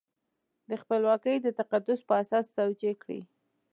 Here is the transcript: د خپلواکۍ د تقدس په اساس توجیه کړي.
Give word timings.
د 0.69 0.71
خپلواکۍ 0.81 1.35
د 1.41 1.47
تقدس 1.59 1.99
په 2.07 2.13
اساس 2.21 2.45
توجیه 2.59 2.93
کړي. 3.03 3.19